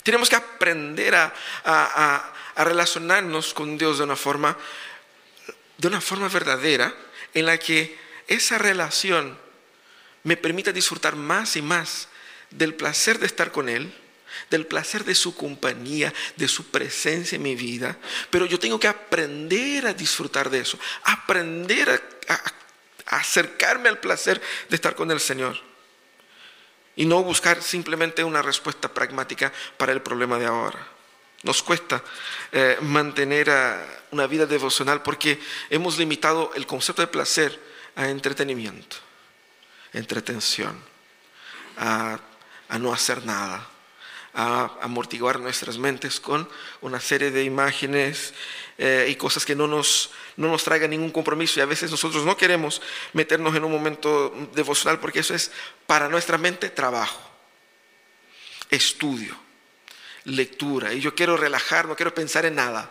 [0.02, 4.56] Tenemos que aprender a, relacionarnos con Dios de una forma,
[5.76, 6.94] de una forma verdadera,
[7.34, 9.38] en la que esa relación
[10.22, 12.08] me permita disfrutar más y más
[12.50, 13.94] del placer de estar con Él,
[14.48, 17.98] del placer de su compañía, de su presencia en mi vida.
[18.30, 21.90] Pero yo tengo que aprender a disfrutar de eso, aprender
[22.28, 25.71] a acercarme al placer de estar con el Señor
[26.96, 30.78] y no buscar simplemente una respuesta pragmática para el problema de ahora.
[31.42, 32.02] Nos cuesta
[32.52, 33.50] eh, mantener
[34.10, 37.58] una vida devocional porque hemos limitado el concepto de placer
[37.96, 38.96] a entretenimiento,
[39.92, 40.78] entretención,
[41.76, 42.18] a
[42.78, 43.71] no hacer nada
[44.34, 46.48] a amortiguar nuestras mentes con
[46.80, 48.32] una serie de imágenes
[48.78, 51.60] eh, y cosas que no nos, no nos traigan ningún compromiso.
[51.60, 52.80] Y a veces nosotros no queremos
[53.12, 55.50] meternos en un momento devocional porque eso es
[55.86, 57.20] para nuestra mente trabajo,
[58.70, 59.36] estudio,
[60.24, 60.94] lectura.
[60.94, 62.90] Y yo quiero relajar, no quiero pensar en nada.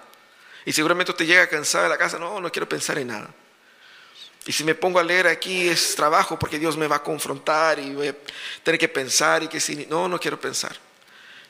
[0.63, 3.33] Y seguramente te llega cansado de la casa, no, no quiero pensar en nada.
[4.45, 7.79] Y si me pongo a leer aquí es trabajo porque Dios me va a confrontar
[7.79, 8.15] y voy a
[8.63, 10.75] tener que pensar y que si no, no quiero pensar.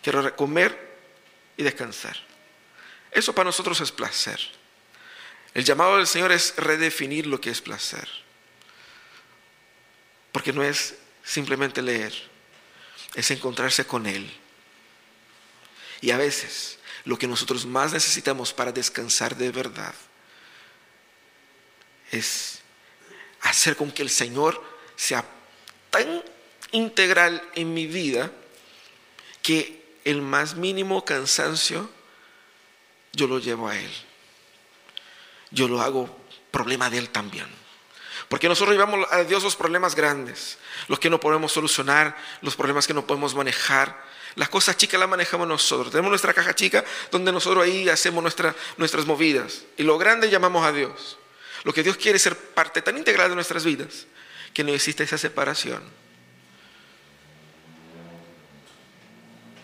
[0.01, 0.97] Quiero comer
[1.57, 2.17] y descansar.
[3.11, 4.39] Eso para nosotros es placer.
[5.53, 8.07] El llamado del Señor es redefinir lo que es placer.
[10.31, 12.13] Porque no es simplemente leer,
[13.15, 14.31] es encontrarse con Él.
[15.99, 19.93] Y a veces lo que nosotros más necesitamos para descansar de verdad
[22.11, 22.59] es
[23.41, 24.63] hacer con que el Señor
[24.95, 25.25] sea
[25.89, 26.23] tan
[26.71, 28.31] integral en mi vida
[29.41, 31.89] que el más mínimo cansancio
[33.13, 33.91] yo lo llevo a Él.
[35.51, 36.09] Yo lo hago
[36.49, 37.47] problema de Él también.
[38.29, 42.87] Porque nosotros llevamos a Dios los problemas grandes, los que no podemos solucionar, los problemas
[42.87, 44.09] que no podemos manejar.
[44.35, 45.91] Las cosas chicas las manejamos nosotros.
[45.91, 48.23] Tenemos nuestra caja chica donde nosotros ahí hacemos
[48.77, 49.63] nuestras movidas.
[49.75, 51.17] Y lo grande llamamos a Dios.
[51.63, 54.07] Lo que Dios quiere es ser parte tan integral de nuestras vidas
[54.53, 55.83] que no existe esa separación.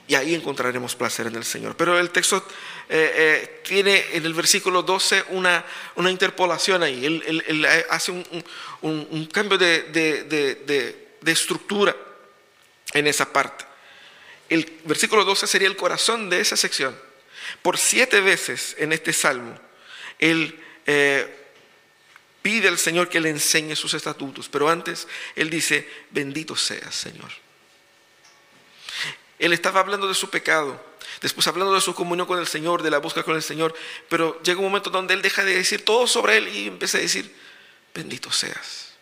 [0.07, 1.75] Y ahí encontraremos placer en el Señor.
[1.75, 2.37] Pero el texto
[2.89, 5.65] eh, eh, tiene en el versículo 12 una,
[5.95, 7.05] una interpolación ahí.
[7.05, 11.95] Él, hace un, cambio de, de, estructura
[12.93, 13.65] en esa parte.
[14.49, 16.97] El versículo 12 sería el corazón de esa sección.
[17.61, 19.59] Por siete veces en este salmo,
[20.19, 21.49] él eh,
[22.41, 27.29] pide al Señor que le enseñe sus estatutos, pero antes él dice, bendito seas, Señor.
[29.39, 30.83] Él estaba hablando de su pecado,
[31.21, 33.73] después hablando de su comunión con el Señor, de la búsqueda con el Señor,
[34.09, 37.01] pero llega un momento donde él deja de decir todo sobre él y empieza a
[37.01, 37.35] decir,
[37.93, 38.93] bendito seas.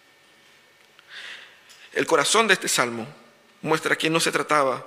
[1.94, 3.08] El corazón de este salmo
[3.62, 4.86] muestra que no se trataba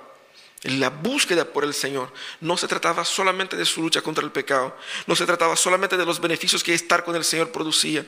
[0.63, 4.75] la búsqueda por el Señor no se trataba solamente de su lucha contra el pecado,
[5.07, 8.05] no se trataba solamente de los beneficios que estar con el Señor producía,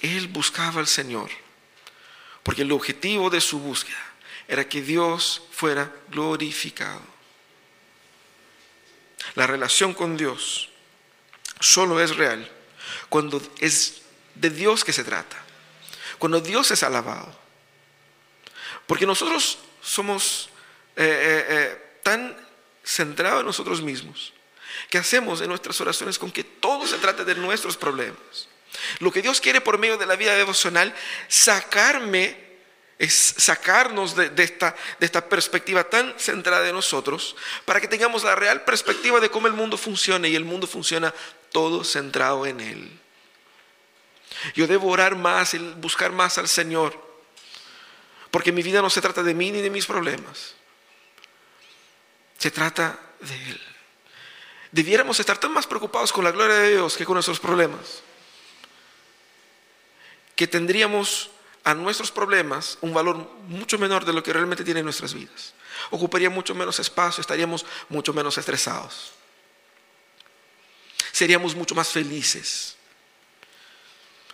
[0.00, 1.30] él buscaba al Señor,
[2.42, 4.13] porque el objetivo de su búsqueda
[4.48, 7.00] era que Dios fuera glorificado.
[9.34, 10.70] La relación con Dios
[11.60, 12.50] solo es real
[13.08, 14.02] cuando es
[14.34, 15.36] de Dios que se trata,
[16.18, 17.34] cuando Dios es alabado.
[18.86, 20.50] Porque nosotros somos
[20.96, 22.36] eh, eh, eh, tan
[22.84, 24.32] centrados en nosotros mismos
[24.90, 28.48] que hacemos en nuestras oraciones con que todo se trate de nuestros problemas.
[28.98, 30.94] Lo que Dios quiere por medio de la vida devocional,
[31.28, 32.43] sacarme,
[32.98, 38.34] es sacarnos de, esta, de esta perspectiva tan centrada en nosotros, para que tengamos la
[38.34, 41.12] real perspectiva de cómo el mundo funciona y el mundo funciona
[41.50, 43.00] todo centrado en Él.
[44.54, 46.98] Yo debo orar más y buscar más al Señor,
[48.30, 50.54] porque mi vida no se trata de mí ni de mis problemas,
[52.38, 53.60] se trata de Él.
[54.70, 58.02] Debiéramos estar tan más preocupados con la gloria de Dios que con nuestros problemas
[60.36, 61.30] que tendríamos
[61.64, 63.16] a nuestros problemas un valor
[63.48, 65.54] mucho menor de lo que realmente tienen nuestras vidas.
[65.90, 69.12] Ocuparía mucho menos espacio, estaríamos mucho menos estresados.
[71.10, 72.76] Seríamos mucho más felices.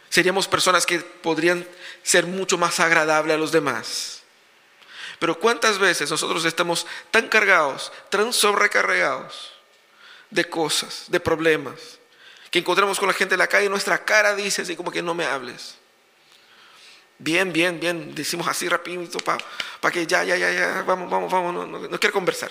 [0.09, 1.67] Seríamos personas que podrían
[2.03, 4.23] ser mucho más agradables a los demás.
[5.21, 9.53] Pero ¿cuántas veces nosotros estamos tan cargados, tan sobrecargados
[10.31, 11.99] de cosas, de problemas,
[12.51, 15.03] que encontramos con la gente en la calle y nuestra cara dice así como que
[15.03, 15.80] no me hables?
[17.23, 18.15] Bien, bien, bien.
[18.15, 22.15] Decimos así rapidito para que ya, ya, ya, ya, vamos, vamos, vamos, no, no, quiero
[22.15, 22.51] conversar.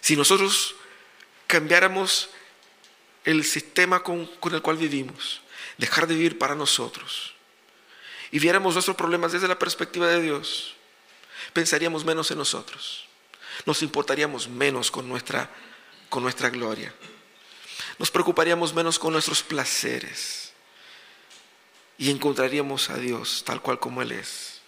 [0.00, 0.74] Si nosotros
[1.46, 2.30] cambiáramos
[3.24, 5.42] el sistema con, con, el cual vivimos,
[5.76, 7.34] dejar de vivir para nosotros,
[8.30, 10.74] y viéramos nuestros problemas desde la perspectiva de Dios,
[11.52, 13.04] pensaríamos menos en nosotros,
[13.66, 15.50] nos importaríamos menos con nuestra,
[16.08, 16.94] con nuestra gloria
[18.00, 20.52] nos preocuparíamos menos con nuestros placeres
[21.98, 24.62] y encontraríamos a Dios tal cual como Él es.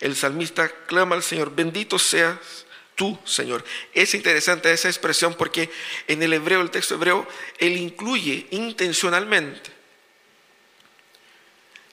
[0.00, 3.64] El salmista clama al Señor, bendito seas tú, Señor.
[3.94, 5.70] Es interesante esa expresión porque
[6.08, 7.24] en el hebreo, el texto hebreo,
[7.58, 9.70] Él incluye intencionalmente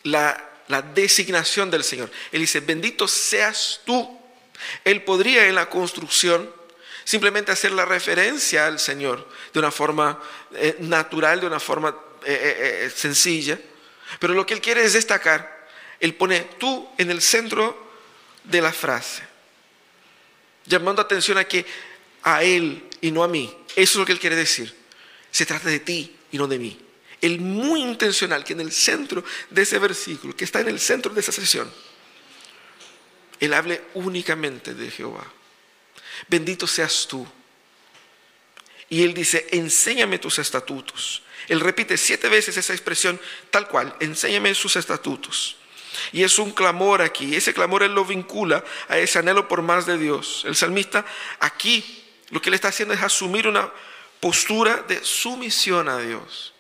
[0.02, 2.10] la, la designación del Señor.
[2.32, 4.20] Él dice, bendito seas tú.
[4.84, 6.52] Él podría en la construcción
[7.08, 12.84] simplemente hacer la referencia al Señor de una forma eh, natural, de una forma eh,
[12.84, 13.58] eh, sencilla.
[14.20, 15.70] Pero lo que Él quiere es destacar.
[16.02, 17.92] Él pone tú en el centro
[18.44, 19.24] de la frase,
[20.66, 21.66] llamando atención a que
[22.24, 23.58] a Él y no a mí.
[23.70, 24.76] Eso es lo que Él quiere decir.
[25.32, 26.78] Se trata de ti y no de mí.
[27.22, 31.14] El muy intencional que en el centro de ese versículo, que está en el centro
[31.14, 31.72] de esa sesión,
[33.40, 35.37] Él hable únicamente de Jehová
[36.28, 37.28] bendito seas tú.
[38.90, 41.24] Y él dice, enséñame tus estatutos.
[41.48, 43.20] Él repite siete veces esa expresión
[43.52, 45.58] tal cual, enséñame sus estatutos.
[46.12, 49.86] Y es un clamor aquí, ese clamor él lo vincula a ese anhelo por más
[49.86, 50.44] de Dios.
[50.46, 51.06] El salmista
[51.40, 53.72] aquí lo que él está haciendo es asumir una
[54.20, 56.54] postura de sumisión a Dios.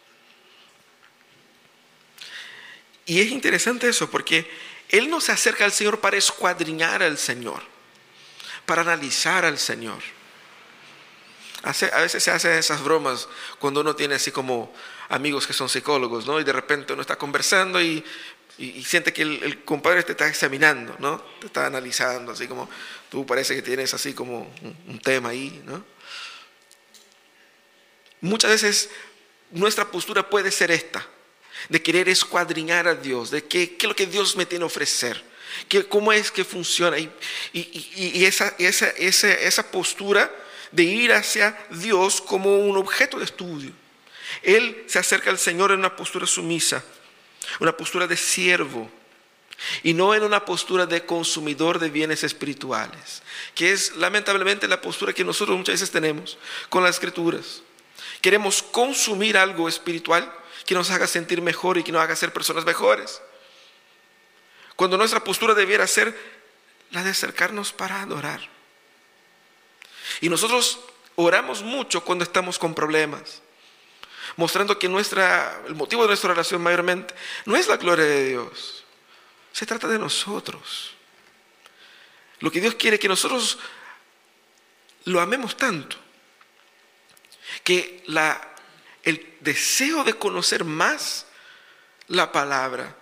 [3.06, 4.50] Y es interesante eso porque
[4.90, 7.77] él no se acerca al Señor para escuadriñar al Señor
[8.68, 10.04] para analizar al Señor.
[11.64, 13.28] a veces se hacen esas bromas
[13.58, 14.72] cuando uno tiene así como
[15.10, 16.40] amigos que son psicólogos, ¿no?
[16.40, 18.04] Y de repente uno está conversando y
[18.86, 21.22] siente que el, compadre te está examinando, ¿no?
[21.40, 22.70] Te está analizando, así como
[23.10, 24.54] tú parece que tienes así como
[24.88, 25.84] un, tema ahí, ¿no?
[28.20, 28.90] Muchas veces
[29.52, 31.08] nuestra postura puede ser esta,
[31.70, 35.24] de querer escuadriñar a Dios, de qué, es lo que Dios me tiene que ofrecer,
[35.68, 36.98] que, cómo es que funciona.
[36.98, 37.10] Y,
[37.54, 40.32] y, esa, esa, esa, esa postura
[40.72, 43.72] de ir hacia Dios como un objeto de estudio.
[44.44, 46.84] Él se acerca al Señor en una postura sumisa
[47.60, 48.90] una postura de siervo
[49.82, 53.24] y no en una postura de consumidor de bienes espirituales,
[53.56, 56.38] que es lamentablemente la postura que nosotros muchas veces tenemos
[56.70, 57.62] con las escrituras.
[58.22, 60.32] Queremos consumir algo espiritual
[60.66, 63.22] que nos haga sentir mejor y que nos haga ser personas mejores.
[64.78, 66.18] Cuando nuestra postura debiera ser
[66.92, 68.40] la de acercarnos para adorar.
[70.22, 70.80] Y nosotros
[71.16, 73.42] oramos mucho cuando estamos con problemas
[74.38, 77.14] mostrando que nuestra, el motivo de nuestra oración mayormente
[77.46, 78.86] no es la gloria de Dios,
[79.52, 80.94] se trata de nosotros.
[82.40, 83.58] Lo que Dios quiere que nosotros
[85.06, 85.98] lo amemos tanto,
[87.64, 88.40] que la,
[89.04, 91.26] el deseo de conocer más
[92.08, 92.96] la palabra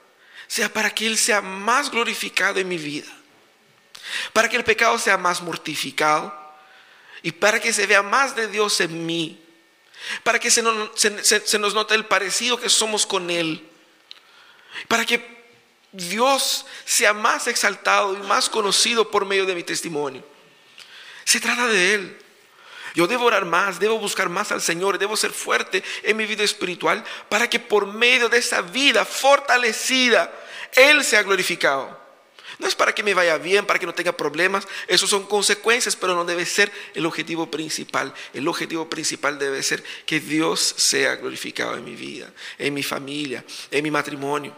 [0.47, 3.11] sea para que Él sea más glorificado en mi vida,
[4.33, 6.33] para que el pecado sea más mortificado
[7.21, 9.45] y para que se vea más de Dios en mí
[10.23, 13.67] para que se nos, note el parecido que somos con Él,
[14.87, 15.35] para que
[15.91, 20.25] Dios sea más exaltado y más conocido por medio de mi testimonio.
[21.23, 22.21] Se trata de Él.
[22.95, 26.43] Yo debo orar más, debo buscar más al Señor, debo ser fuerte en mi vida
[26.43, 30.33] espiritual para que por medio de esa vida fortalecida,
[30.73, 32.05] Él sea glorificado.
[32.57, 34.65] No es para que me vaya bien, para que no tenga problemas.
[34.87, 38.13] Eso son consecuencias, pero no debe ser el objetivo principal.
[38.33, 43.43] El objetivo principal debe ser que Dios sea glorificado en mi vida, en mi familia,
[43.71, 44.55] en mi matrimonio,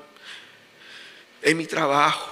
[1.41, 2.29] en mi trabajo.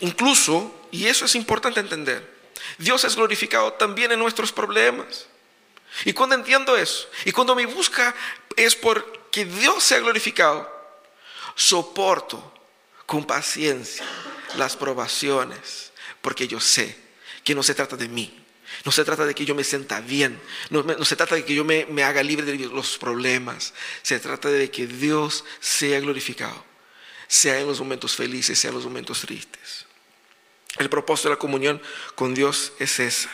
[0.00, 2.35] Incluso, y eso es importante entender,
[2.78, 5.26] Dios es glorificado también en nuestros problemas.
[6.04, 8.14] Y cuando entiendo eso, y cuando mi busca
[8.56, 10.70] es por que Dios sea glorificado,
[11.54, 12.52] soporto
[13.06, 14.04] con paciencia
[14.56, 16.96] las probaciones, porque yo sé
[17.44, 18.44] que no se trata de mí,
[18.84, 21.64] no se trata de que yo me sienta bien, no, se trata de que yo
[21.64, 26.64] me, me, haga libre de los problemas, se trata de que Dios sea glorificado,
[27.28, 29.85] sea en los momentos felices, sea en los momentos tristes.
[30.78, 31.80] El propósito de la comunión
[32.14, 33.30] con Dios es esa.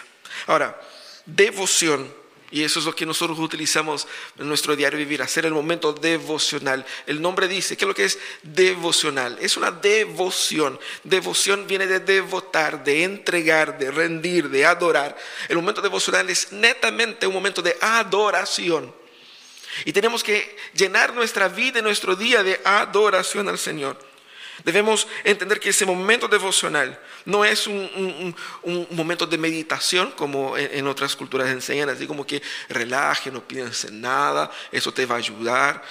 [0.47, 0.81] Ahora,
[1.27, 4.07] devoción y eso es lo que nosotros utilizamos
[4.39, 6.85] en nuestro diario vivir, hacer el momento devocional.
[7.07, 9.39] El nombre dice, ¿qué es lo que es devocional?
[9.41, 10.79] Es una devoción.
[11.03, 15.17] Devoción viene de devotar, de entregar, de rendir, de adorar.
[15.49, 18.95] El momento devocional es netamente un momento de adoración.
[19.87, 24.12] Y tenemos que llenar nuestra vida y nuestro día de adoración al Señor.
[24.65, 28.37] Debemos entender que ese momento devocional no es un,
[28.91, 34.51] momento de meditación como en, otras culturas enseñan, así como que relaje, no piensen nada,
[34.71, 35.83] eso te va a ayudar.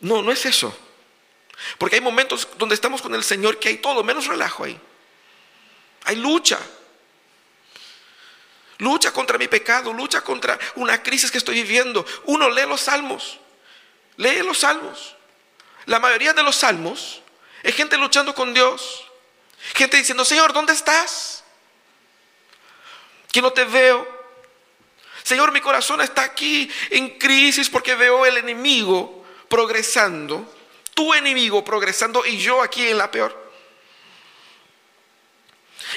[0.00, 0.76] No, no es eso.
[1.78, 4.78] Porque hay momentos donde estamos con el Señor que hay todo menos relajo ahí.
[6.04, 6.58] Hay lucha.
[8.78, 12.04] Lucha contra mi pecado, lucha contra una crisis que estoy viviendo.
[12.24, 13.40] Uno lee los salmos.
[14.16, 15.16] Lee los salmos.
[15.86, 17.22] La mayoría de los salmos
[17.64, 19.06] es gente luchando con Dios.
[19.74, 21.42] Gente diciendo, Señor, ¿dónde estás?
[23.32, 24.06] Que no te veo.
[25.22, 30.54] Señor, mi corazón está aquí en crisis porque veo el enemigo progresando,
[30.92, 33.52] tu enemigo progresando y yo aquí en la peor.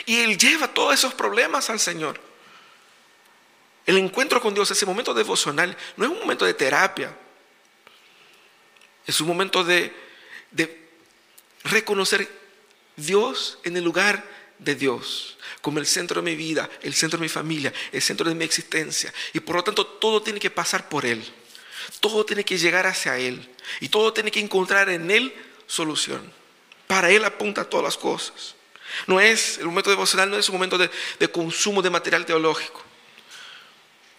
[0.06, 2.22] Y Él lleva todos esos problemas al Señor.
[3.86, 7.14] El encuentro con Dios, ese momento devocional, no es un momento de terapia.
[9.06, 9.94] Es un momento de,
[10.52, 10.87] de
[11.68, 12.30] reconocer
[12.96, 14.26] Dios en el lugar
[14.60, 18.28] de Dios, como el centro de mi vida, el centro de mi familia, el centro
[18.28, 19.14] de mi existencia.
[19.34, 21.24] Y por lo tanto todo tiene que pasar por Él.
[22.00, 23.48] Todo tiene que llegar hacia Él.
[23.80, 25.34] Y todo tiene que encontrar en Él
[25.68, 26.34] solución.
[26.88, 28.56] Para Él apunta todas las cosas.
[29.06, 30.90] No es, el momento devocional no es un momento de,
[31.20, 32.84] de consumo de material teológico.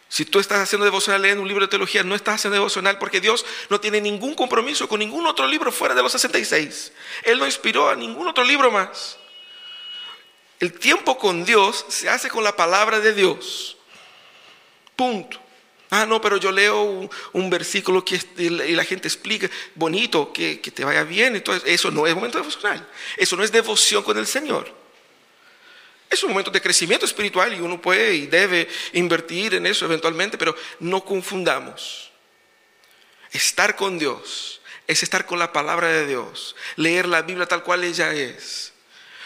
[0.08, 3.20] Si tú estás haciendo devocional leyendo un libro de teología, no estás haciendo devocional porque
[3.20, 6.92] Dios no tiene ningún compromiso con ningún otro libro fuera de los 66.
[7.24, 9.18] Él no inspiró a ningún otro libro más.
[10.60, 13.76] El tiempo con Dios se hace con la palabra de Dios.
[14.96, 15.38] Punto.
[15.90, 20.70] Ah, no, pero yo leo un, versículo que y la gente explica, bonito, que, que
[20.70, 21.36] te vaya bien.
[21.36, 22.86] Entonces, eso no es momento devocional.
[23.16, 24.74] Eso no es devoción con el Señor.
[26.10, 30.38] Es un momento de crecimiento espiritual y uno puede y debe invertir en eso eventualmente,
[30.38, 32.10] pero no confundamos.
[33.30, 37.84] Estar con Dios, es estar con la palabra de Dios, leer la Biblia tal cual
[37.84, 38.72] ella es.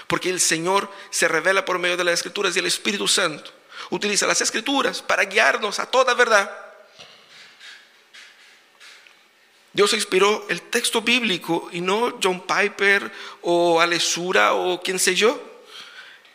[0.08, 3.50] Porque el Señor se revela por medio de las escrituras y el Espíritu Santo
[3.90, 6.50] utiliza las escrituras para guiarnos a toda verdad.
[9.72, 13.10] Dios inspiró el texto bíblico y no John Piper
[13.40, 15.51] o Alesura o quien sé yo.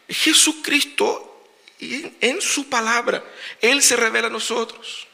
[0.09, 1.27] Jesucristo
[1.79, 3.23] en su palabra,
[3.61, 5.07] Él se revela a nosotros.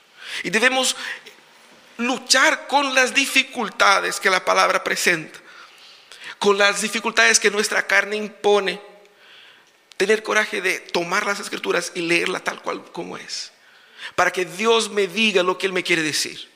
[0.43, 0.95] Y debemos
[1.97, 5.39] luchar con las dificultades que la palabra presenta,
[6.39, 8.81] con las dificultades que nuestra carne impone.
[9.97, 13.51] Tener coraje de tomar las escrituras y leerla tal cual como es,
[14.15, 16.51] para que Dios me diga lo que Él me quiere decir.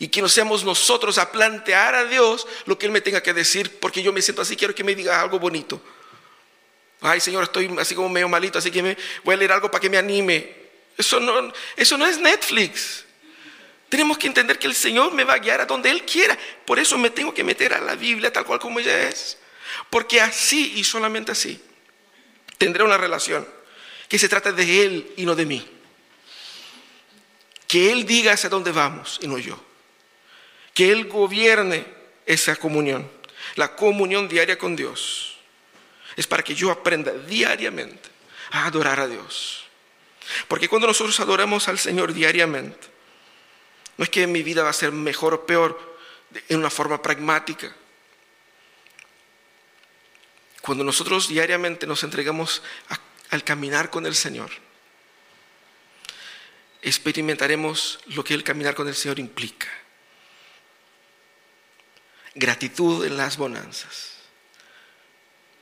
[0.00, 3.32] Y que no seamos nosotros a plantear a Dios lo que Él me tenga que
[3.32, 5.80] decir, porque yo me siento así, quiero que me diga algo bonito.
[7.00, 9.90] Ay, Señor, estoy así como medio malito, así que voy a leer algo para que
[9.90, 10.52] me anime.
[10.96, 13.04] Eso no, eso no es Netflix.
[13.88, 16.36] Tenemos que entender que el Señor me va a guiar a donde Él quiera.
[16.64, 19.38] Por eso me tengo que meter a la Biblia tal cual como ella es.
[19.90, 21.62] Porque así y solamente así
[22.58, 23.46] tendré una relación
[24.08, 25.66] que se trata de Él y no de mí.
[27.68, 29.58] Que Él diga hacia dónde vamos y no yo.
[30.74, 31.86] Que Él gobierne
[32.26, 33.10] esa comunión,
[33.54, 35.37] la comunión diaria con Dios
[36.18, 38.08] es para que yo aprenda diariamente
[38.50, 39.64] a adorar a Dios.
[40.48, 42.88] Porque cuando nosotros adoramos al Señor diariamente,
[43.96, 45.96] no es que mi vida va a ser mejor o peor
[46.48, 47.72] en una forma pragmática.
[50.60, 52.62] Cuando nosotros diariamente nos entregamos
[53.30, 54.50] al caminar con el Señor,
[56.82, 59.68] experimentaremos lo que el caminar con el Señor implica.
[62.34, 64.17] Gratitud en las bonanzas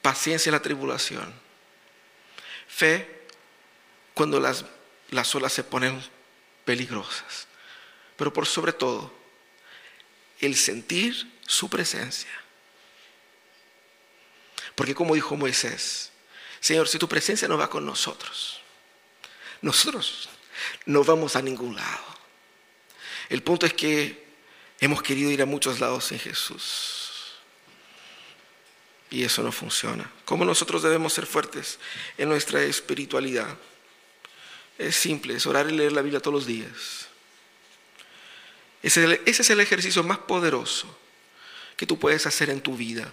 [0.07, 1.35] paciencia en la tribulación,
[2.69, 3.27] fe
[4.15, 4.65] cuando las,
[5.11, 6.01] las olas se ponen
[6.65, 7.49] peligrosas,
[8.17, 9.13] pero por sobre todo
[10.39, 12.31] el sentir su presencia.
[14.77, 16.13] Porque como dijo Moisés,
[16.61, 18.61] Señor, si tu presencia no va con nosotros,
[19.61, 20.29] nosotros
[20.85, 22.05] no vamos a ningún lado.
[23.29, 24.25] El punto es que
[24.79, 27.06] hemos querido ir a muchos lados en Jesús.
[29.11, 30.11] Y eso no funciona.
[30.25, 31.79] ¿Cómo nosotros debemos ser fuertes
[32.19, 33.57] en nuestra espiritualidad?
[34.79, 37.09] Es simple, es orar y leer la Biblia todos los días.
[38.83, 40.87] Ese, es el ejercicio más poderoso
[41.77, 43.11] que tú puedes hacer en tu vida.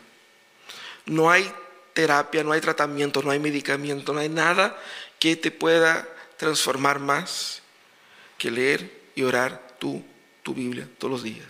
[1.06, 1.52] No hay
[1.94, 4.80] terapia, no hay tratamiento, no hay medicamento, no hay nada
[5.20, 7.62] que te pueda transformar más
[8.38, 10.04] que leer y orar tú,
[10.44, 11.48] tu Biblia todos los días.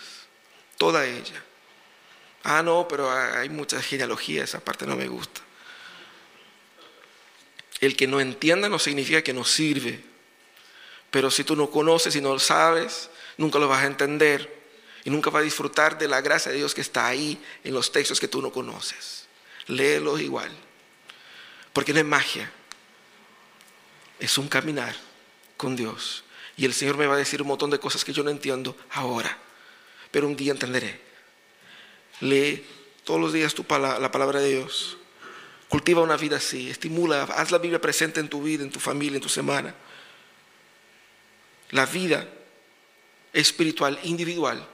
[0.77, 1.43] Toda ella.
[2.43, 5.41] Ah, no, pero hay mucha genealogía, esa parte no me gusta.
[7.79, 10.03] El que no entienda no significa que no sirve.
[11.09, 14.63] Pero si tú no conoces y no lo sabes, nunca lo vas a entender.
[15.05, 17.91] Y nunca vas a disfrutar de la gracia de Dios que está ahí en los
[17.91, 19.25] textos que tú no conoces.
[19.67, 20.51] Léelos igual.
[21.71, 22.51] Porque no es magia.
[24.19, 24.95] Es un caminar
[25.57, 26.23] con Dios.
[26.55, 28.77] Y el Señor me va a decir un montón de cosas que yo no entiendo
[28.91, 29.37] ahora.
[30.11, 31.12] Pero un día entenderé.
[32.24, 32.65] Lee
[33.03, 34.97] todos los días tu la palabra de Dios.
[35.67, 36.69] Cultiva una vida así.
[36.69, 39.76] Estimula, haz la Biblia presente en tu vida, en tu familia, en tu semana.
[41.71, 42.28] La vida
[43.34, 44.65] espiritual individual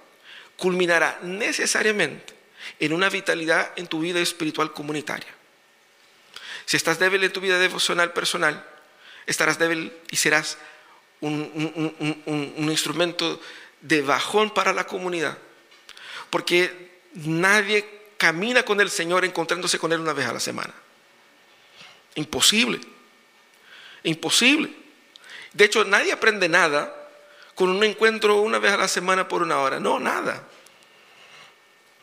[0.57, 2.33] culminará necesariamente
[2.79, 5.33] en una vitalidad en tu vida espiritual comunitaria.
[6.65, 8.63] Si estás débil en tu vida devocional personal,
[9.25, 10.57] estarás débil y serás
[11.21, 13.41] un, un instrumento
[13.81, 15.37] de bajón para la comunidad.
[16.29, 20.73] Porque Nadie camina con el Señor encontrándose con Él una vez a la semana.
[22.15, 22.79] Imposible.
[24.03, 24.73] Imposible.
[25.53, 26.95] De hecho, nadie aprende nada
[27.55, 29.79] con un encuentro una vez a la semana por una hora.
[29.79, 30.47] No, nada.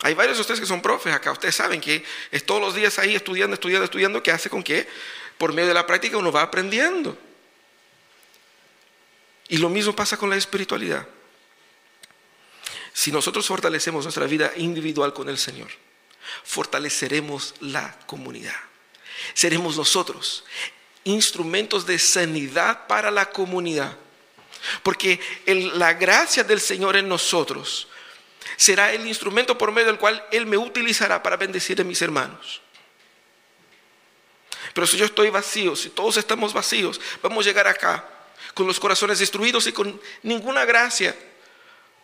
[0.03, 1.33] Hay varios de ustedes que son profes acá.
[1.33, 4.87] Ustedes saben que es todos los días ahí estudiando, estudiando, estudiando, que hace con que
[5.39, 7.17] por medio de la práctica uno va aprendiendo.
[9.49, 11.07] Y lo mismo pasa con la espiritualidad.
[12.97, 15.69] Si nosotros fortalecemos nuestra vida individual con el Señor,
[16.45, 18.57] fortaleceremos la comunidad.
[19.35, 20.45] Seremos nosotros
[21.05, 23.95] instrumentos de sanidad para la comunidad.
[24.83, 25.21] Porque
[25.75, 27.87] la gracia del Señor en nosotros
[28.57, 32.63] será el instrumento por medio del cual Él me utilizará para bendecir a mis hermanos.
[34.73, 38.09] Pero si yo estoy vacío, si todos estamos vacíos, vamos a llegar acá
[38.55, 41.15] con los corazones destruidos y con ninguna gracia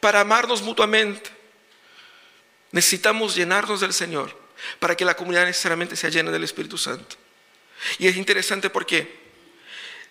[0.02, 1.30] para amarnos mutuamente.
[2.72, 4.36] Necesitamos llenarnos del Señor
[4.80, 7.14] para que la comunidad necesariamente sea llena del Espíritu Santo.
[8.00, 9.20] Y es interesante porque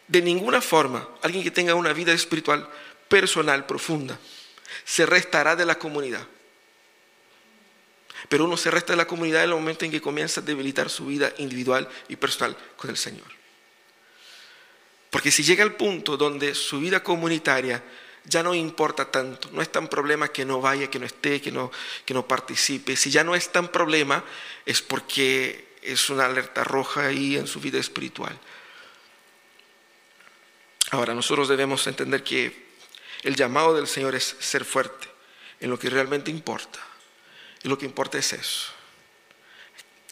[0.08, 2.70] de ninguna forma alguien que tenga una vida espiritual
[3.10, 4.18] personal profunda
[4.86, 6.26] se restará de la comunidad.
[8.30, 10.90] pero uno se resta de la comunidad en el momento en que comienza a debilitar
[10.90, 13.28] su vida individual y personal con el Señor.
[15.10, 17.84] Porque si llega al punto donde su vida comunitaria
[18.26, 21.52] ya no importa tanto, no es tan problema que no vaya, que no esté, que
[21.52, 21.72] no,
[22.06, 24.24] que no participe, si ya no es tan problema
[24.66, 28.38] es porque es una alerta roja ahí en su vida espiritual.
[30.92, 32.72] Ahora, nosotros debemos entender que
[33.24, 35.08] el llamado del Señor es ser fuerte
[35.60, 36.80] en lo que realmente importa.
[37.64, 38.72] Y lo que importa es eso,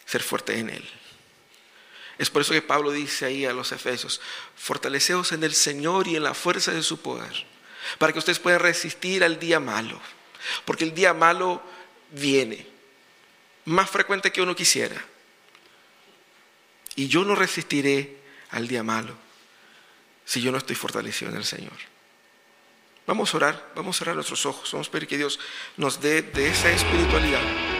[0.05, 0.89] ser fuerte en Él.
[2.17, 4.21] Es por eso que Pablo dice ahí a los Efesios,
[4.55, 7.45] fortaleceos en el Señor y en la fuerza de su poder,
[7.97, 9.99] para que ustedes puedan resistir al día malo,
[10.65, 11.61] porque el día malo
[12.11, 12.65] viene,
[13.65, 15.01] más frecuente que uno quisiera.
[16.95, 18.17] Y yo no resistiré
[18.51, 19.15] al día malo
[20.25, 21.73] si yo no estoy fortalecido en el Señor.
[23.07, 25.39] Vamos a orar, vamos a cerrar nuestros ojos, vamos a pedir que Dios
[25.77, 27.78] nos dé de esa espiritualidad